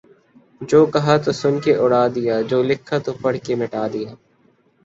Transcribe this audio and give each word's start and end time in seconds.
جو 0.61 0.79
کہا 0.85 1.15
تو 1.17 1.31
سن 1.31 1.59
کے 1.59 1.75
اڑا 1.75 2.03
دیا 2.15 2.35
جو 2.49 2.61
لکھا 2.63 2.97
تو 3.05 3.11
پڑھ 3.21 3.37
کے 3.45 3.55
مٹا 3.55 3.85
دیا 3.93 4.09